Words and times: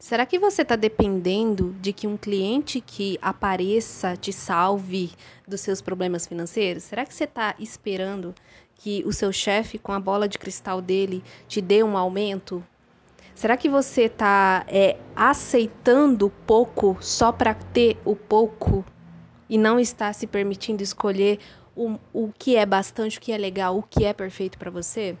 Será 0.00 0.24
que 0.24 0.38
você 0.38 0.62
está 0.62 0.76
dependendo 0.76 1.76
de 1.78 1.92
que 1.92 2.06
um 2.06 2.16
cliente 2.16 2.80
que 2.80 3.18
apareça 3.20 4.16
te 4.16 4.32
salve 4.32 5.12
dos 5.46 5.60
seus 5.60 5.82
problemas 5.82 6.26
financeiros? 6.26 6.84
Será 6.84 7.04
que 7.04 7.12
você 7.12 7.24
está 7.24 7.54
esperando 7.58 8.34
que 8.76 9.02
o 9.04 9.12
seu 9.12 9.30
chefe, 9.30 9.78
com 9.78 9.92
a 9.92 10.00
bola 10.00 10.26
de 10.26 10.38
cristal 10.38 10.80
dele, 10.80 11.22
te 11.46 11.60
dê 11.60 11.84
um 11.84 11.98
aumento? 11.98 12.64
Será 13.34 13.58
que 13.58 13.68
você 13.68 14.04
está 14.04 14.64
é, 14.68 14.96
aceitando 15.14 16.30
pouco 16.46 16.96
só 17.02 17.30
para 17.30 17.52
ter 17.52 17.98
o 18.02 18.16
pouco 18.16 18.82
e 19.50 19.58
não 19.58 19.78
está 19.78 20.14
se 20.14 20.26
permitindo 20.26 20.82
escolher 20.82 21.38
o, 21.76 21.98
o 22.10 22.32
que 22.38 22.56
é 22.56 22.64
bastante, 22.64 23.18
o 23.18 23.20
que 23.20 23.32
é 23.32 23.36
legal, 23.36 23.76
o 23.76 23.82
que 23.82 24.06
é 24.06 24.14
perfeito 24.14 24.56
para 24.56 24.70
você? 24.70 25.14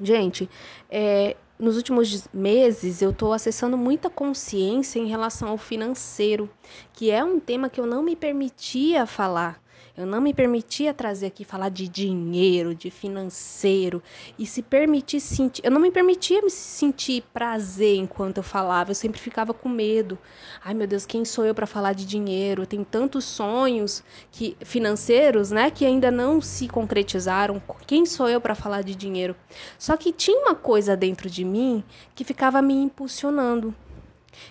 Gente, 0.00 0.50
é, 0.90 1.36
nos 1.58 1.76
últimos 1.76 2.28
meses 2.32 3.00
eu 3.00 3.10
estou 3.10 3.32
acessando 3.32 3.76
muita 3.76 4.10
consciência 4.10 4.98
em 4.98 5.06
relação 5.06 5.48
ao 5.48 5.58
financeiro, 5.58 6.50
que 6.92 7.10
é 7.10 7.24
um 7.24 7.40
tema 7.40 7.68
que 7.70 7.80
eu 7.80 7.86
não 7.86 8.02
me 8.02 8.14
permitia 8.14 9.06
falar. 9.06 9.60
Eu 9.96 10.04
não 10.04 10.20
me 10.20 10.34
permitia 10.34 10.92
trazer 10.92 11.26
aqui 11.26 11.42
falar 11.42 11.70
de 11.70 11.88
dinheiro, 11.88 12.74
de 12.74 12.90
financeiro 12.90 14.02
e 14.38 14.44
se 14.44 14.62
permitir 14.62 15.20
sentir. 15.20 15.64
Eu 15.64 15.70
não 15.70 15.80
me 15.80 15.90
permitia 15.90 16.42
me 16.42 16.50
sentir 16.50 17.22
prazer 17.32 17.96
enquanto 17.96 18.36
eu 18.36 18.42
falava. 18.42 18.90
Eu 18.90 18.94
sempre 18.94 19.18
ficava 19.18 19.54
com 19.54 19.70
medo. 19.70 20.18
Ai 20.62 20.74
meu 20.74 20.86
Deus, 20.86 21.06
quem 21.06 21.24
sou 21.24 21.46
eu 21.46 21.54
para 21.54 21.66
falar 21.66 21.94
de 21.94 22.04
dinheiro? 22.04 22.66
Tem 22.66 22.84
tantos 22.84 23.24
sonhos 23.24 24.04
que 24.30 24.54
financeiros, 24.60 25.50
né, 25.50 25.70
que 25.70 25.86
ainda 25.86 26.10
não 26.10 26.42
se 26.42 26.68
concretizaram. 26.68 27.62
Quem 27.86 28.04
sou 28.04 28.28
eu 28.28 28.40
para 28.40 28.54
falar 28.54 28.82
de 28.82 28.94
dinheiro? 28.94 29.34
Só 29.78 29.96
que 29.96 30.12
tinha 30.12 30.38
uma 30.38 30.54
coisa 30.54 30.94
dentro 30.94 31.30
de 31.30 31.42
mim 31.42 31.82
que 32.14 32.22
ficava 32.22 32.60
me 32.60 32.74
impulsionando, 32.74 33.74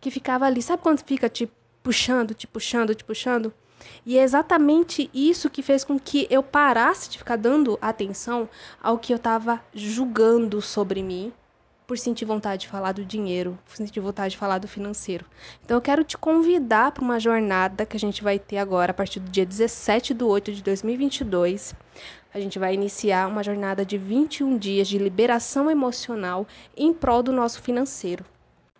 que 0.00 0.10
ficava 0.10 0.44
ali. 0.44 0.60
Sabe 0.60 0.82
quando 0.82 1.02
fica 1.02 1.30
te 1.30 1.50
puxando, 1.82 2.34
te 2.34 2.46
puxando, 2.46 2.94
te 2.94 3.04
puxando? 3.04 3.54
E 4.04 4.18
é 4.18 4.22
exatamente 4.22 5.10
isso 5.12 5.50
que 5.50 5.62
fez 5.62 5.84
com 5.84 5.98
que 5.98 6.26
eu 6.30 6.42
parasse 6.42 7.10
de 7.10 7.18
ficar 7.18 7.36
dando 7.36 7.78
atenção 7.80 8.48
ao 8.82 8.98
que 8.98 9.12
eu 9.12 9.16
estava 9.16 9.60
julgando 9.74 10.60
sobre 10.60 11.02
mim, 11.02 11.32
por 11.86 11.98
sentir 11.98 12.24
vontade 12.24 12.62
de 12.62 12.68
falar 12.68 12.92
do 12.92 13.04
dinheiro, 13.04 13.58
por 13.66 13.76
sentir 13.76 13.98
vontade 13.98 14.30
de 14.30 14.38
falar 14.38 14.58
do 14.58 14.68
financeiro. 14.68 15.26
Então 15.64 15.76
eu 15.76 15.80
quero 15.80 16.04
te 16.04 16.16
convidar 16.16 16.92
para 16.92 17.02
uma 17.02 17.18
jornada 17.18 17.84
que 17.84 17.96
a 17.96 18.00
gente 18.00 18.22
vai 18.22 18.38
ter 18.38 18.58
agora, 18.58 18.92
a 18.92 18.94
partir 18.94 19.18
do 19.18 19.28
dia 19.28 19.44
17 19.44 20.14
de 20.14 20.22
8 20.22 20.52
de 20.52 20.62
2022. 20.62 21.74
A 22.32 22.38
gente 22.38 22.60
vai 22.60 22.74
iniciar 22.74 23.26
uma 23.26 23.42
jornada 23.42 23.84
de 23.84 23.98
21 23.98 24.56
dias 24.56 24.86
de 24.86 24.98
liberação 24.98 25.68
emocional 25.68 26.46
em 26.76 26.94
prol 26.94 27.24
do 27.24 27.32
nosso 27.32 27.60
financeiro. 27.60 28.24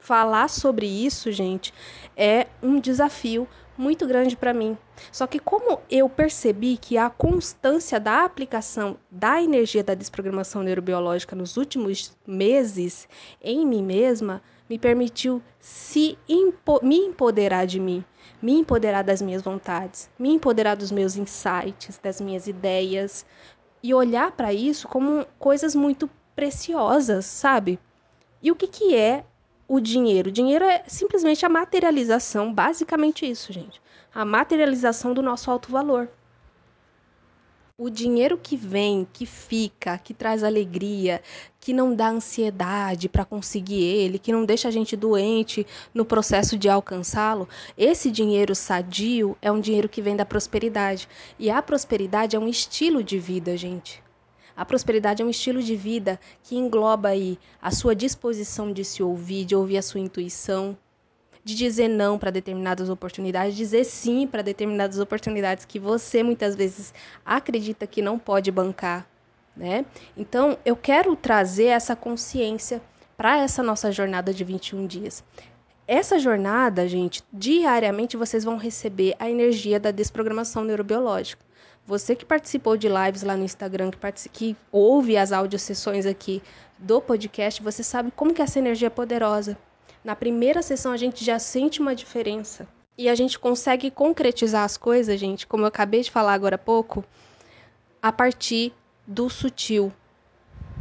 Falar 0.00 0.48
sobre 0.48 0.86
isso, 0.86 1.30
gente, 1.30 1.72
é 2.16 2.46
um 2.62 2.80
desafio 2.80 3.46
muito 3.76 4.06
grande 4.06 4.36
para 4.36 4.52
mim. 4.52 4.76
Só 5.10 5.26
que 5.26 5.38
como 5.38 5.80
eu 5.90 6.08
percebi 6.08 6.76
que 6.76 6.98
a 6.98 7.08
constância 7.08 7.98
da 7.98 8.24
aplicação 8.24 8.98
da 9.10 9.42
energia 9.42 9.82
da 9.82 9.94
desprogramação 9.94 10.62
neurobiológica 10.62 11.34
nos 11.34 11.56
últimos 11.56 12.16
meses 12.26 13.08
em 13.42 13.66
mim 13.66 13.82
mesma 13.82 14.42
me 14.68 14.78
permitiu 14.78 15.42
se 15.58 16.18
empo 16.28 16.78
me 16.82 16.96
empoderar 16.96 17.66
de 17.66 17.80
mim, 17.80 18.04
me 18.40 18.52
empoderar 18.52 19.02
das 19.02 19.22
minhas 19.22 19.42
vontades, 19.42 20.10
me 20.18 20.30
empoderar 20.30 20.76
dos 20.76 20.92
meus 20.92 21.16
insights, 21.16 21.98
das 22.02 22.20
minhas 22.20 22.46
ideias 22.46 23.24
e 23.82 23.94
olhar 23.94 24.32
para 24.32 24.52
isso 24.52 24.86
como 24.88 25.26
coisas 25.38 25.74
muito 25.74 26.08
preciosas, 26.36 27.24
sabe? 27.24 27.78
E 28.42 28.50
o 28.50 28.56
que, 28.56 28.66
que 28.66 28.94
é 28.94 29.24
o 29.70 29.78
dinheiro. 29.78 30.30
O 30.30 30.32
dinheiro 30.32 30.64
é 30.64 30.82
simplesmente 30.88 31.46
a 31.46 31.48
materialização, 31.48 32.52
basicamente 32.52 33.24
isso, 33.24 33.52
gente. 33.52 33.80
A 34.12 34.24
materialização 34.24 35.14
do 35.14 35.22
nosso 35.22 35.48
alto 35.48 35.70
valor. 35.70 36.08
O 37.78 37.88
dinheiro 37.88 38.36
que 38.36 38.56
vem, 38.56 39.06
que 39.12 39.24
fica, 39.24 39.96
que 39.96 40.12
traz 40.12 40.42
alegria, 40.42 41.22
que 41.60 41.72
não 41.72 41.94
dá 41.94 42.08
ansiedade 42.08 43.08
para 43.08 43.24
conseguir 43.24 43.80
ele, 43.80 44.18
que 44.18 44.32
não 44.32 44.44
deixa 44.44 44.66
a 44.66 44.72
gente 44.72 44.96
doente 44.96 45.64
no 45.94 46.04
processo 46.04 46.58
de 46.58 46.68
alcançá-lo, 46.68 47.48
esse 47.78 48.10
dinheiro 48.10 48.56
sadio 48.56 49.38
é 49.40 49.52
um 49.52 49.60
dinheiro 49.60 49.88
que 49.88 50.02
vem 50.02 50.16
da 50.16 50.26
prosperidade. 50.26 51.08
E 51.38 51.48
a 51.48 51.62
prosperidade 51.62 52.34
é 52.34 52.40
um 52.40 52.48
estilo 52.48 53.04
de 53.04 53.20
vida, 53.20 53.56
gente. 53.56 54.02
A 54.56 54.64
prosperidade 54.64 55.22
é 55.22 55.24
um 55.24 55.30
estilo 55.30 55.62
de 55.62 55.76
vida 55.76 56.18
que 56.42 56.56
engloba 56.56 57.10
aí 57.10 57.38
a 57.60 57.70
sua 57.70 57.94
disposição 57.94 58.72
de 58.72 58.84
se 58.84 59.02
ouvir, 59.02 59.44
de 59.44 59.54
ouvir 59.54 59.78
a 59.78 59.82
sua 59.82 60.00
intuição, 60.00 60.76
de 61.42 61.54
dizer 61.54 61.88
não 61.88 62.18
para 62.18 62.30
determinadas 62.30 62.88
oportunidades, 62.88 63.56
dizer 63.56 63.84
sim 63.84 64.26
para 64.26 64.42
determinadas 64.42 64.98
oportunidades 64.98 65.64
que 65.64 65.78
você 65.78 66.22
muitas 66.22 66.54
vezes 66.54 66.92
acredita 67.24 67.86
que 67.86 68.02
não 68.02 68.18
pode 68.18 68.50
bancar, 68.50 69.06
né? 69.56 69.84
Então, 70.16 70.58
eu 70.64 70.76
quero 70.76 71.16
trazer 71.16 71.66
essa 71.66 71.96
consciência 71.96 72.82
para 73.16 73.38
essa 73.38 73.62
nossa 73.62 73.90
jornada 73.90 74.32
de 74.32 74.44
21 74.44 74.86
dias. 74.86 75.24
Essa 75.86 76.18
jornada, 76.18 76.86
gente, 76.86 77.22
diariamente 77.32 78.16
vocês 78.16 78.44
vão 78.44 78.56
receber 78.56 79.14
a 79.18 79.28
energia 79.28 79.80
da 79.80 79.90
desprogramação 79.90 80.62
neurobiológica. 80.62 81.44
Você 81.86 82.14
que 82.14 82.24
participou 82.24 82.76
de 82.76 82.88
lives 82.88 83.22
lá 83.22 83.36
no 83.36 83.44
Instagram, 83.44 83.90
que, 83.90 84.28
que 84.28 84.56
ouve 84.70 85.16
as 85.16 85.32
audiosessões 85.32 86.06
aqui 86.06 86.42
do 86.78 87.00
podcast, 87.00 87.62
você 87.62 87.82
sabe 87.82 88.12
como 88.14 88.32
que 88.32 88.42
essa 88.42 88.58
energia 88.58 88.86
é 88.86 88.90
poderosa. 88.90 89.58
Na 90.04 90.16
primeira 90.16 90.62
sessão 90.62 90.92
a 90.92 90.96
gente 90.96 91.24
já 91.24 91.38
sente 91.38 91.80
uma 91.80 91.94
diferença. 91.94 92.66
E 92.96 93.08
a 93.08 93.14
gente 93.14 93.38
consegue 93.38 93.90
concretizar 93.90 94.64
as 94.64 94.76
coisas, 94.76 95.18
gente, 95.18 95.46
como 95.46 95.64
eu 95.64 95.68
acabei 95.68 96.02
de 96.02 96.10
falar 96.10 96.34
agora 96.34 96.56
há 96.56 96.58
pouco, 96.58 97.04
a 98.02 98.12
partir 98.12 98.72
do 99.06 99.28
sutil. 99.28 99.92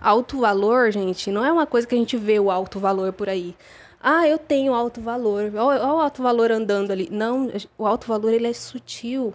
Alto 0.00 0.40
valor, 0.40 0.90
gente, 0.90 1.30
não 1.30 1.44
é 1.44 1.52
uma 1.52 1.66
coisa 1.66 1.86
que 1.86 1.94
a 1.94 1.98
gente 1.98 2.16
vê 2.16 2.38
o 2.38 2.50
alto 2.50 2.78
valor 2.78 3.12
por 3.12 3.28
aí. 3.28 3.56
Ah, 4.02 4.26
eu 4.26 4.38
tenho 4.38 4.72
alto 4.72 5.00
valor. 5.00 5.52
Olha 5.54 5.84
o 5.84 6.00
alto 6.00 6.22
valor 6.22 6.50
andando 6.50 6.90
ali. 6.90 7.08
Não, 7.10 7.50
o 7.76 7.86
alto 7.86 8.06
valor 8.06 8.32
ele 8.32 8.46
é 8.46 8.52
sutil. 8.52 9.34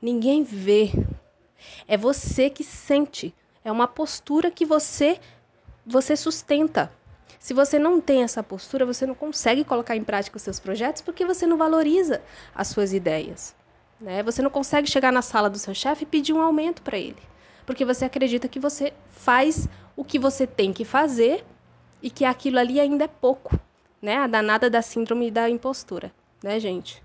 Ninguém 0.00 0.42
vê. 0.42 0.90
É 1.88 1.96
você 1.96 2.50
que 2.50 2.62
sente. 2.62 3.34
É 3.64 3.72
uma 3.72 3.88
postura 3.88 4.50
que 4.50 4.64
você 4.64 5.18
você 5.84 6.16
sustenta. 6.16 6.92
Se 7.38 7.54
você 7.54 7.78
não 7.78 8.00
tem 8.00 8.24
essa 8.24 8.42
postura, 8.42 8.84
você 8.84 9.06
não 9.06 9.14
consegue 9.14 9.64
colocar 9.64 9.96
em 9.96 10.02
prática 10.02 10.36
os 10.36 10.42
seus 10.42 10.58
projetos 10.58 11.00
porque 11.00 11.24
você 11.24 11.46
não 11.46 11.56
valoriza 11.56 12.20
as 12.54 12.68
suas 12.68 12.92
ideias. 12.92 13.54
Né? 14.00 14.22
Você 14.24 14.42
não 14.42 14.50
consegue 14.50 14.90
chegar 14.90 15.12
na 15.12 15.22
sala 15.22 15.48
do 15.48 15.58
seu 15.58 15.72
chefe 15.72 16.02
e 16.02 16.06
pedir 16.06 16.32
um 16.32 16.40
aumento 16.40 16.82
para 16.82 16.98
ele. 16.98 17.22
Porque 17.64 17.84
você 17.84 18.04
acredita 18.04 18.48
que 18.48 18.58
você 18.58 18.92
faz 19.10 19.68
o 19.96 20.04
que 20.04 20.18
você 20.18 20.46
tem 20.46 20.72
que 20.72 20.84
fazer 20.84 21.44
e 22.02 22.10
que 22.10 22.24
aquilo 22.24 22.58
ali 22.58 22.80
ainda 22.80 23.04
é 23.04 23.08
pouco. 23.08 23.58
Né? 24.02 24.16
A 24.16 24.26
danada 24.26 24.68
da 24.68 24.82
síndrome 24.82 25.30
da 25.30 25.48
impostura, 25.48 26.12
né, 26.42 26.60
gente? 26.60 27.02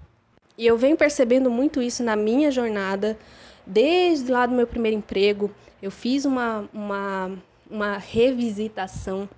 E 0.58 0.68
eu 0.68 0.78
venho 0.78 0.98
percebendo 0.98 1.50
muito 1.50 1.82
isso 1.82 2.04
na 2.04 2.16
minha 2.16 2.52
jornada, 2.52 3.18
desde 3.66 4.32
lá 4.32 4.46
do 4.46 4.54
meu 4.54 4.68
primeiro 4.68 4.98
emprego. 4.98 5.50
Eu 5.82 5.90
fiz 5.90 6.26
uma, 6.26 6.70
uma, 6.74 7.32
uma 7.70 7.98
revisitação. 7.98 9.30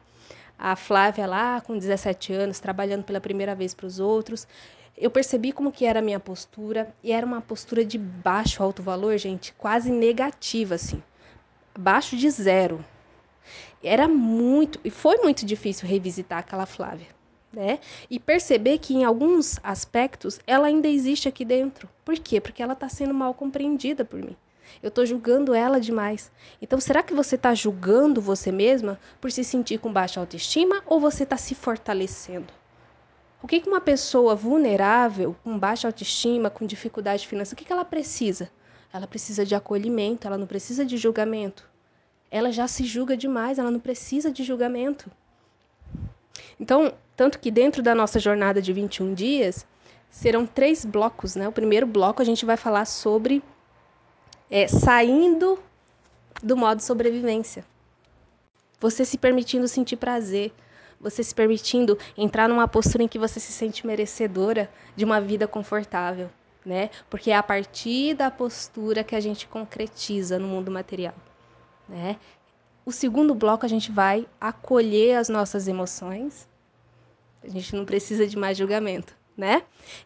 A 0.57 0.75
Flávia 0.75 1.25
lá, 1.27 1.61
com 1.61 1.77
17 1.77 2.33
anos, 2.33 2.59
trabalhando 2.59 3.03
pela 3.03 3.21
primeira 3.21 3.53
vez 3.53 3.73
para 3.73 3.85
os 3.85 3.99
outros. 3.99 4.47
Eu 4.97 5.11
percebi 5.11 5.51
como 5.51 5.71
que 5.71 5.85
era 5.85 5.99
a 5.99 6.01
minha 6.01 6.19
postura, 6.19 6.93
e 7.03 7.11
era 7.11 7.25
uma 7.25 7.41
postura 7.41 7.83
de 7.83 7.97
baixo 7.97 8.61
alto 8.61 8.81
valor, 8.81 9.17
gente, 9.17 9.53
quase 9.53 9.91
negativa, 9.91 10.75
assim. 10.75 11.01
Abaixo 11.75 12.15
de 12.15 12.29
zero. 12.29 12.83
Era 13.83 14.07
muito, 14.07 14.79
e 14.83 14.89
foi 14.89 15.17
muito 15.17 15.45
difícil 15.45 15.87
revisitar 15.87 16.39
aquela 16.39 16.65
Flávia 16.65 17.07
né? 17.53 17.79
E 18.09 18.19
perceber 18.19 18.79
que 18.79 18.93
em 18.93 19.03
alguns 19.03 19.59
aspectos 19.63 20.39
ela 20.47 20.67
ainda 20.67 20.87
existe 20.87 21.29
aqui 21.29 21.45
dentro. 21.45 21.87
Por 22.03 22.15
quê? 22.15 22.41
Porque 22.41 22.63
ela 22.63 22.73
está 22.73 22.89
sendo 22.89 23.13
mal 23.13 23.33
compreendida 23.33 24.03
por 24.03 24.19
mim. 24.21 24.35
Eu 24.81 24.89
estou 24.89 25.05
julgando 25.05 25.53
ela 25.53 25.79
demais. 25.79 26.31
Então, 26.61 26.79
será 26.79 27.03
que 27.03 27.13
você 27.13 27.35
está 27.35 27.53
julgando 27.53 28.19
você 28.19 28.51
mesma 28.51 28.99
por 29.21 29.31
se 29.31 29.43
sentir 29.43 29.77
com 29.77 29.93
baixa 29.93 30.19
autoestima 30.19 30.81
ou 30.87 30.99
você 30.99 31.23
está 31.23 31.37
se 31.37 31.53
fortalecendo? 31.53 32.51
O 33.41 33.47
que, 33.47 33.59
que 33.59 33.69
uma 33.69 33.81
pessoa 33.81 34.35
vulnerável, 34.35 35.35
com 35.43 35.59
baixa 35.59 35.87
autoestima, 35.87 36.49
com 36.49 36.65
dificuldade 36.65 37.27
financeira, 37.27 37.55
o 37.55 37.57
que, 37.57 37.65
que 37.65 37.73
ela 37.73 37.85
precisa? 37.85 38.49
Ela 38.91 39.05
precisa 39.05 39.45
de 39.45 39.53
acolhimento, 39.53 40.25
ela 40.25 40.37
não 40.37 40.47
precisa 40.47 40.85
de 40.85 40.97
julgamento. 40.97 41.69
Ela 42.31 42.51
já 42.51 42.67
se 42.67 42.85
julga 42.85 43.17
demais, 43.17 43.59
ela 43.59 43.69
não 43.69 43.79
precisa 43.79 44.31
de 44.31 44.43
julgamento. 44.43 45.11
Então, 46.59 46.93
tanto 47.15 47.39
que 47.39 47.51
dentro 47.51 47.81
da 47.81 47.93
nossa 47.95 48.19
jornada 48.19 48.61
de 48.61 48.73
21 48.73 49.13
dias, 49.13 49.65
serão 50.09 50.45
três 50.45 50.85
blocos, 50.85 51.35
né? 51.35 51.47
O 51.47 51.51
primeiro 51.51 51.87
bloco 51.87 52.21
a 52.21 52.25
gente 52.25 52.45
vai 52.45 52.55
falar 52.57 52.85
sobre 52.85 53.43
é, 54.49 54.67
saindo 54.67 55.59
do 56.41 56.55
modo 56.55 56.81
sobrevivência. 56.81 57.65
Você 58.79 59.05
se 59.05 59.17
permitindo 59.17 59.67
sentir 59.67 59.95
prazer. 59.97 60.51
você 60.99 61.21
se 61.21 61.35
permitindo 61.35 61.97
entrar 62.17 62.47
numa 62.47 62.67
postura 62.67 63.03
em 63.03 63.07
que 63.09 63.19
você 63.19 63.39
se 63.39 63.51
sente 63.51 63.85
merecedora 63.85 64.69
de 64.95 65.03
uma 65.03 65.19
vida 65.19 65.45
confortável, 65.47 66.29
né? 66.65 66.89
Porque 67.09 67.29
é 67.29 67.35
a 67.35 67.43
partir 67.43 68.13
da 68.13 68.31
postura 68.31 69.03
que 69.03 69.15
a 69.15 69.19
gente 69.19 69.45
concretiza 69.47 70.39
no 70.39 70.47
mundo 70.47 70.71
material, 70.71 71.13
né? 71.89 72.17
O 72.85 72.91
segundo 72.91 73.33
bloco 73.33 73.65
a 73.65 73.69
gente 73.69 73.91
vai 73.91 74.27
acolher 74.39 75.17
as 75.17 75.29
nossas 75.29 75.67
emoções. 75.67 76.47
A 77.43 77.47
gente 77.47 77.75
não 77.75 77.85
precisa 77.85 78.27
de 78.27 78.37
mais 78.37 78.57
julgamento, 78.57 79.15
né? 79.37 79.63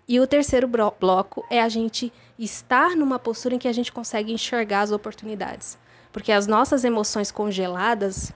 E 0.07 0.19
o 0.19 0.27
terceiro 0.27 0.67
bloco 0.67 1.43
é 1.49 1.61
a 1.61 1.69
gente 1.69 2.13
estar 2.37 2.95
numa 2.95 3.17
postura 3.17 3.55
em 3.55 3.59
que 3.59 3.67
a 3.67 3.73
gente 3.73 3.91
consegue 3.91 4.31
enxergar 4.31 4.81
as 4.81 4.91
oportunidades. 4.91 5.77
Porque 6.11 6.31
as 6.31 6.45
nossas 6.47 6.83
emoções 6.83 7.31
congeladas, 7.31 8.31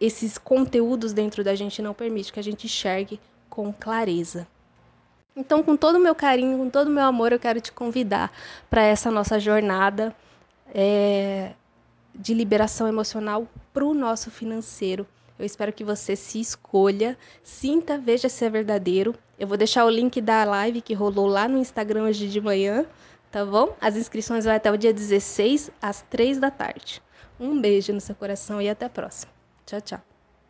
esses 0.00 0.38
conteúdos 0.38 1.12
dentro 1.12 1.44
da 1.44 1.54
gente 1.54 1.80
não 1.80 1.94
permite 1.94 2.32
que 2.32 2.40
a 2.40 2.44
gente 2.44 2.66
enxergue 2.66 3.20
com 3.48 3.72
clareza. 3.72 4.46
Então, 5.34 5.62
com 5.62 5.76
todo 5.76 5.96
o 5.96 6.00
meu 6.00 6.14
carinho, 6.14 6.58
com 6.58 6.68
todo 6.68 6.88
o 6.88 6.90
meu 6.90 7.04
amor, 7.04 7.32
eu 7.32 7.38
quero 7.38 7.60
te 7.60 7.72
convidar 7.72 8.30
para 8.68 8.82
essa 8.82 9.10
nossa 9.10 9.38
jornada 9.38 10.14
é, 10.74 11.52
de 12.14 12.34
liberação 12.34 12.86
emocional 12.86 13.46
para 13.72 13.84
o 13.84 13.94
nosso 13.94 14.30
financeiro. 14.30 15.06
Eu 15.38 15.46
espero 15.46 15.72
que 15.72 15.82
você 15.82 16.14
se 16.14 16.40
escolha, 16.40 17.18
sinta, 17.42 17.98
veja 17.98 18.28
se 18.28 18.44
é 18.44 18.50
verdadeiro. 18.50 19.14
Eu 19.38 19.48
vou 19.48 19.56
deixar 19.56 19.84
o 19.84 19.90
link 19.90 20.20
da 20.20 20.44
live 20.44 20.80
que 20.80 20.94
rolou 20.94 21.26
lá 21.26 21.48
no 21.48 21.58
Instagram 21.58 22.04
hoje 22.04 22.28
de 22.28 22.40
manhã, 22.40 22.86
tá 23.30 23.44
bom? 23.44 23.74
As 23.80 23.96
inscrições 23.96 24.44
vão 24.44 24.54
até 24.54 24.70
o 24.70 24.76
dia 24.76 24.92
16, 24.92 25.70
às 25.80 26.02
3 26.02 26.38
da 26.38 26.50
tarde. 26.50 27.02
Um 27.40 27.60
beijo 27.60 27.92
no 27.92 28.00
seu 28.00 28.14
coração 28.14 28.62
e 28.62 28.68
até 28.68 28.86
a 28.86 28.90
próxima. 28.90 29.32
Tchau, 29.66 29.80
tchau. 29.80 30.11